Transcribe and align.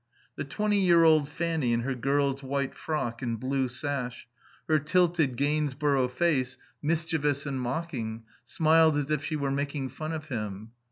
The 0.35 0.43
twenty 0.43 0.79
year 0.79 1.03
old 1.03 1.29
Fanny 1.29 1.73
in 1.73 1.81
her 1.81 1.93
girl's 1.93 2.41
white 2.41 2.73
frock 2.73 3.21
and 3.21 3.39
blue 3.39 3.67
sash; 3.67 4.27
her 4.67 4.79
tilted, 4.79 5.37
Gainsborough 5.37 6.07
face, 6.07 6.57
mischievous 6.81 7.45
and 7.45 7.61
mocking, 7.61 8.23
smiled 8.43 8.97
as 8.97 9.11
if 9.11 9.23
she 9.23 9.35
were 9.35 9.51
making 9.51 9.89
fun 9.89 10.11
of 10.11 10.29
him. 10.29 10.71